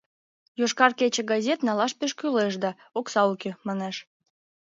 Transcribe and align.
—«Йошкар 0.59 0.91
кече» 0.99 1.21
газет 1.31 1.59
налаш 1.67 1.91
пеш 1.99 2.11
кӱлеш 2.19 2.53
да, 2.63 2.71
окса 2.99 3.21
уке,— 3.33 3.51
манеш. 3.67 3.95